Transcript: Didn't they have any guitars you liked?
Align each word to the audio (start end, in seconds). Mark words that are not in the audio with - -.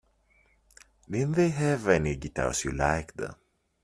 Didn't 1.07 1.33
they 1.33 1.49
have 1.49 1.87
any 1.87 2.15
guitars 2.15 2.65
you 2.65 2.71
liked? 2.71 3.21